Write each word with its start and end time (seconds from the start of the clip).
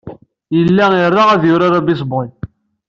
Yella 0.57 0.85
ira 1.05 1.21
ad 1.33 1.41
yurar 1.49 1.73
abaseball. 1.79 2.29